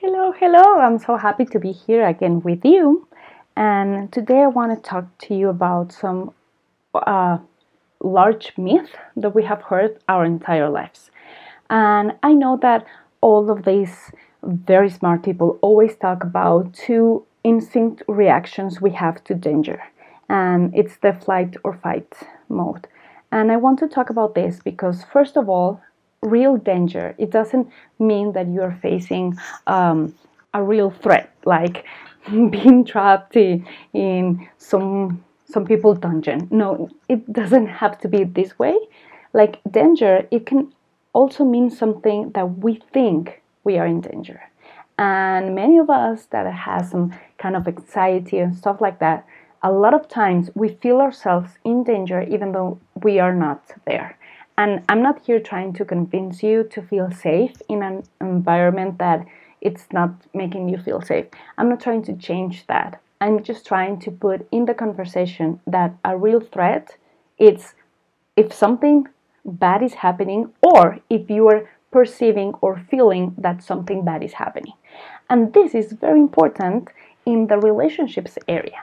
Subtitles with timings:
[0.00, 0.78] Hello, hello.
[0.78, 3.08] I'm so happy to be here again with you.
[3.56, 6.32] And today I want to talk to you about some
[6.94, 7.38] uh,
[8.00, 11.10] large myth that we have heard our entire lives.
[11.68, 12.86] And I know that
[13.22, 14.12] all of these
[14.44, 19.82] very smart people always talk about two instinct reactions we have to danger.
[20.28, 22.14] And it's the flight or fight
[22.48, 22.86] mode.
[23.32, 25.82] And I want to talk about this because, first of all,
[26.22, 29.36] real danger, it doesn't mean that you're facing
[29.66, 30.14] um,
[30.54, 31.84] a real threat, like
[32.30, 36.46] being trapped in, in some some people dungeon.
[36.50, 38.76] No, it doesn't have to be this way.
[39.32, 40.72] Like danger, it can
[41.14, 44.42] also mean something that we think we are in danger.
[44.98, 49.26] And many of us that have some kind of anxiety and stuff like that,
[49.62, 54.18] a lot of times we feel ourselves in danger even though we are not there.
[54.58, 59.24] And I'm not here trying to convince you to feel safe in an environment that
[59.60, 61.26] it's not making you feel safe.
[61.56, 63.00] I'm not trying to change that.
[63.20, 66.96] I'm just trying to put in the conversation that a real threat
[67.38, 67.74] is
[68.36, 69.06] if something
[69.44, 74.74] bad is happening or if you are perceiving or feeling that something bad is happening.
[75.30, 76.88] And this is very important
[77.24, 78.82] in the relationships area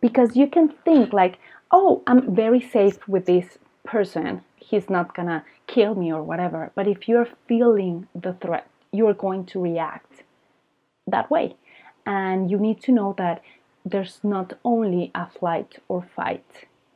[0.00, 1.38] because you can think like,
[1.70, 6.70] "Oh, I'm very safe with this person he's not gonna kill me or whatever.
[6.74, 10.22] But if you're feeling the threat, you're going to react
[11.06, 11.56] that way.
[12.06, 13.42] And you need to know that
[13.84, 16.44] there's not only a flight or fight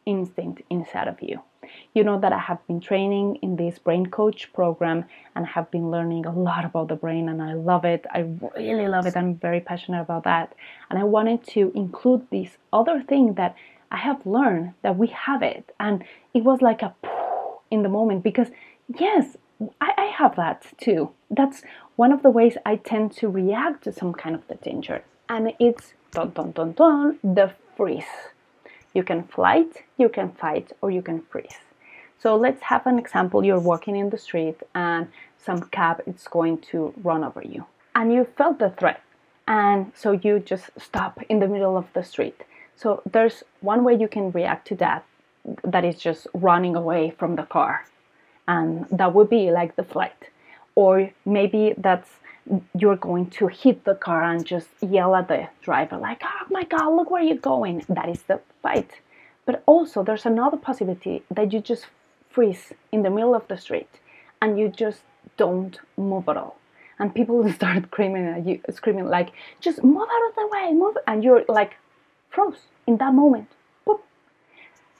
[0.06, 1.40] instinct inside of you.
[1.94, 5.90] You know that I have been training in this brain coach program and have been
[5.90, 8.04] learning a lot about the brain, and I love it.
[8.12, 9.16] I really love it.
[9.16, 10.54] I'm very passionate about that.
[10.90, 13.56] And I wanted to include this other thing that
[13.90, 15.72] I have learned that we have it.
[15.80, 16.94] And it was like a
[17.74, 18.48] in the moment because,
[18.98, 19.36] yes,
[19.80, 21.10] I, I have that too.
[21.30, 21.62] That's
[21.96, 25.02] one of the ways I tend to react to some kind of the danger.
[25.28, 28.14] And it's dun dun dun dun the freeze.
[28.94, 31.58] You can flight, you can fight, or you can freeze.
[32.18, 33.44] So let's have an example.
[33.44, 37.66] You're walking in the street and some cab is going to run over you.
[37.94, 39.02] And you felt the threat.
[39.46, 42.44] And so you just stop in the middle of the street.
[42.76, 45.04] So there's one way you can react to that
[45.62, 47.86] that is just running away from the car.
[48.48, 50.30] And that would be like the flight.
[50.74, 52.10] Or maybe that's
[52.76, 56.62] you're going to hit the car and just yell at the driver like oh my
[56.64, 57.84] god look where you're going.
[57.88, 59.00] That is the fight.
[59.46, 61.86] But also there's another possibility that you just
[62.30, 63.88] freeze in the middle of the street
[64.42, 65.02] and you just
[65.36, 66.56] don't move at all.
[66.98, 70.96] And people start screaming at you screaming like just move out of the way move
[71.06, 71.74] and you're like
[72.30, 73.48] froze in that moment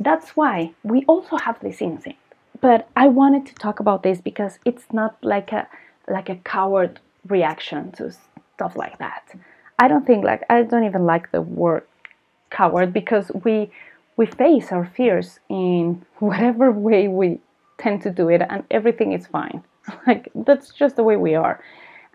[0.04, 2.20] that's why we also have this instinct.
[2.60, 5.66] But I wanted to talk about this because it's not like a
[6.09, 8.12] like a coward reaction to
[8.54, 9.34] stuff like that.
[9.78, 11.84] I don't think like I don't even like the word
[12.50, 13.70] coward because we
[14.16, 17.41] we face our fears in whatever way we
[17.78, 19.62] tend to do it and everything is fine.
[20.06, 21.62] Like that's just the way we are.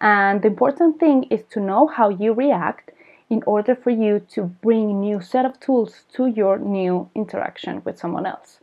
[0.01, 2.91] And the important thing is to know how you react
[3.29, 7.99] in order for you to bring new set of tools to your new interaction with
[7.99, 8.59] someone else.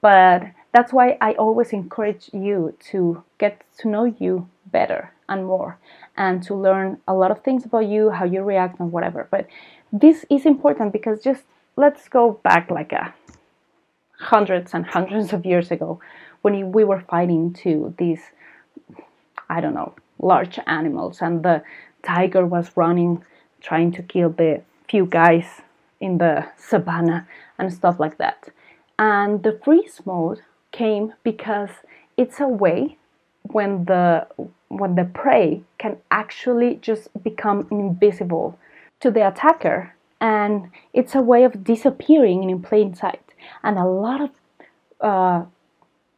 [0.00, 5.78] But that's why I always encourage you to get to know you better and more
[6.16, 9.26] and to learn a lot of things about you, how you react and whatever.
[9.30, 9.46] But
[9.92, 11.44] this is important because just
[11.76, 13.14] let's go back like a
[14.18, 16.00] hundreds and hundreds of years ago
[16.42, 18.20] when we were fighting to these
[19.48, 21.62] I don't know, large animals and the
[22.02, 23.24] tiger was running
[23.66, 25.46] trying to kill the few guys
[26.00, 27.26] in the savannah
[27.58, 28.48] and stuff like that.
[28.98, 30.40] And the freeze mode
[30.72, 31.70] came because
[32.16, 32.96] it's a way
[33.42, 34.26] when the
[34.68, 38.58] when the prey can actually just become invisible
[39.00, 43.34] to the attacker and it's a way of disappearing in plain sight.
[43.62, 44.30] And a lot of
[45.00, 45.44] uh,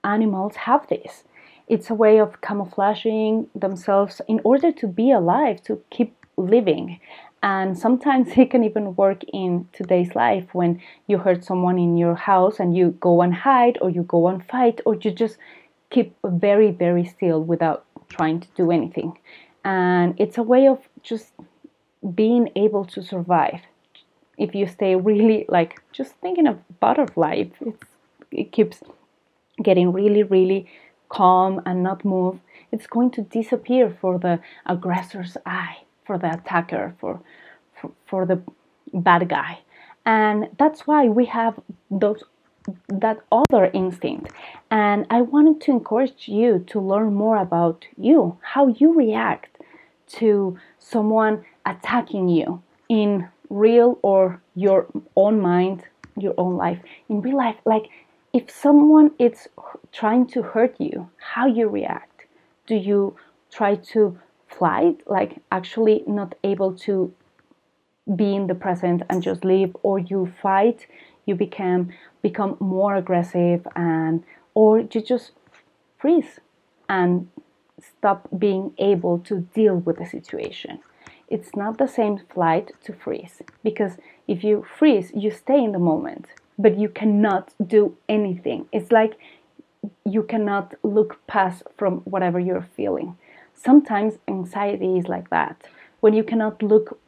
[0.04, 1.24] animals have this.
[1.66, 7.00] It's a way of camouflaging themselves in order to be alive to keep living
[7.42, 12.14] and sometimes it can even work in today's life when you hurt someone in your
[12.14, 15.36] house and you go and hide or you go and fight or you just
[15.90, 19.18] keep very, very still without trying to do anything.
[19.64, 21.32] And it's a way of just
[22.14, 23.60] being able to survive.
[24.36, 27.44] If you stay really like just thinking of butterfly,
[28.30, 28.82] it keeps
[29.62, 30.70] getting really, really
[31.08, 32.38] calm and not move,
[32.70, 37.20] it's going to disappear for the aggressor's eye for the attacker, for,
[37.76, 38.42] for, for the
[38.92, 39.60] bad guy.
[40.06, 41.54] And that's why we have
[41.90, 42.24] those
[42.88, 44.30] that other instinct.
[44.70, 49.58] And I wanted to encourage you to learn more about you, how you react
[50.18, 55.84] to someone attacking you in real or your own mind,
[56.16, 56.78] your own life.
[57.08, 57.86] In real life, like
[58.32, 59.48] if someone is
[59.92, 62.26] trying to hurt you, how you react?
[62.66, 63.16] Do you
[63.50, 64.18] try to
[64.58, 67.12] flight, like actually not able to
[68.16, 70.86] be in the present and just live, or you fight,
[71.26, 71.90] you become
[72.22, 74.24] become more aggressive, and
[74.54, 75.32] or you just
[75.98, 76.40] freeze
[76.88, 77.28] and
[77.80, 80.80] stop being able to deal with the situation.
[81.28, 85.78] It's not the same flight to freeze because if you freeze, you stay in the
[85.78, 86.26] moment,
[86.58, 88.66] but you cannot do anything.
[88.72, 89.18] It's like
[90.04, 93.16] you cannot look past from whatever you're feeling.
[93.64, 95.66] Sometimes anxiety is like that
[95.98, 97.00] when you cannot look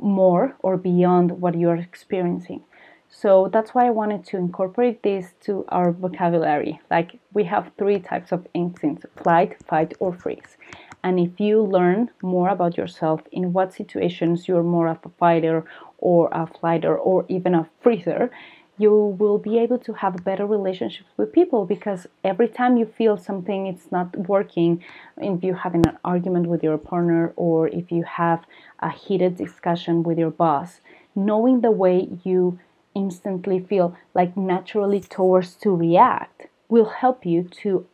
[0.00, 2.62] more or beyond what you're experiencing.
[3.08, 6.80] So that's why I wanted to incorporate this to our vocabulary.
[6.90, 10.56] Like we have three types of instincts flight, fight, or freeze.
[11.04, 15.64] And if you learn more about yourself, in what situations you're more of a fighter
[15.98, 18.30] or a flighter or even a freezer,
[18.76, 23.16] you will be able to have better relationships with people because every time you feel
[23.16, 24.82] something it's not working.
[25.16, 28.44] If you're having an argument with your partner or if you have
[28.80, 30.80] a heated discussion with your boss
[31.14, 32.58] knowing the way you
[32.94, 37.86] instantly feel like naturally towards to react will help you to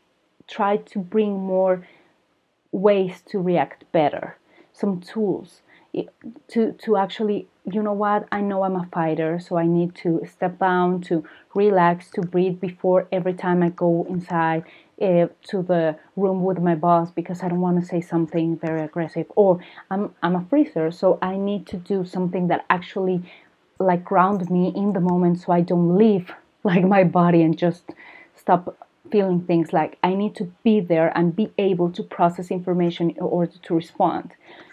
[0.46, 1.86] try to bring more
[2.72, 4.36] ways to react better.
[4.72, 5.62] Some tools
[5.94, 6.04] eh,
[6.48, 8.26] to to actually you know what?
[8.32, 11.24] I know i'm a fighter so i need to step down to
[11.54, 14.64] relax to breathe before every time i go inside
[15.02, 18.82] uh, to the room with my boss because i don't want to say something very
[18.82, 19.26] aggressive.
[19.36, 19.60] Or
[19.90, 23.22] i'm i'm a freezer so i need to do something that actually
[23.78, 26.32] like ground me in the moment so i don't leave
[26.64, 27.84] like my body and just
[28.36, 28.76] stop
[29.10, 29.72] feeling things.
[29.72, 33.74] Like i need to be there and be able to process information in order to
[33.74, 34.32] respond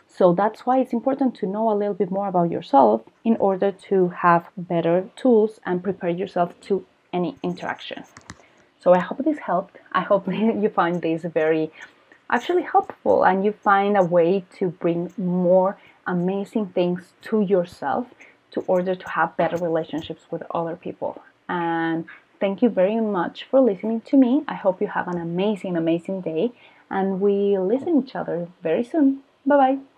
[0.09, 3.71] so that's why it's important to know a little bit more about yourself in order
[3.89, 8.03] to have better tools and prepare yourself to any interaction.
[8.79, 9.77] So I hope this helped.
[9.91, 10.27] I hope
[10.63, 11.71] you find this very
[12.29, 18.07] actually helpful and you find a way to bring more amazing things to yourself
[18.51, 21.21] to order to have better relationships with other people.
[21.49, 22.05] And
[22.39, 24.43] thank you very much for listening to me.
[24.47, 26.51] I hope you have an amazing, amazing day
[26.89, 29.21] and we listen each other very soon.
[29.45, 29.96] Bye bye.